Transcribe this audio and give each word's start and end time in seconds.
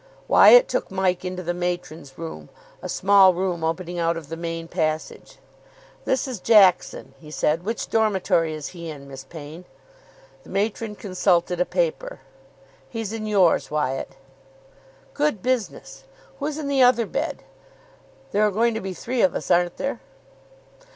Wyatt 0.27 0.67
took 0.67 0.89
Mike 0.89 1.23
into 1.23 1.43
the 1.43 1.53
matron's 1.53 2.17
room, 2.17 2.49
a 2.81 2.89
small 2.89 3.35
room 3.35 3.63
opening 3.63 3.99
out 3.99 4.17
of 4.17 4.29
the 4.29 4.35
main 4.35 4.67
passage. 4.67 5.37
"This 6.05 6.27
is 6.27 6.39
Jackson," 6.39 7.13
he 7.19 7.29
said. 7.29 7.61
"Which 7.61 7.87
dormitory 7.87 8.55
is 8.55 8.69
he 8.69 8.89
in, 8.89 9.07
Miss 9.07 9.25
Payne?" 9.25 9.63
The 10.41 10.49
matron 10.49 10.95
consulted 10.95 11.59
a 11.61 11.65
paper. 11.67 12.19
"He's 12.89 13.13
in 13.13 13.27
yours, 13.27 13.69
Wyatt." 13.69 14.15
"Good 15.13 15.43
business. 15.43 16.03
Who's 16.39 16.57
in 16.57 16.67
the 16.67 16.81
other 16.81 17.05
bed? 17.05 17.43
There 18.31 18.41
are 18.41 18.49
going 18.49 18.73
to 18.73 18.81
be 18.81 18.95
three 18.95 19.21
of 19.21 19.35
us, 19.35 19.51
aren't 19.51 19.77
there?" 19.77 19.99